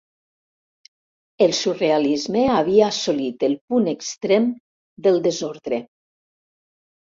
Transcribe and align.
El 1.45 1.51
surrealisme 1.57 2.41
havia 2.53 2.87
assolit 2.93 3.45
el 3.49 3.53
punt 3.73 3.91
extrem 3.93 4.49
del 5.09 5.21
desordre. 5.29 5.81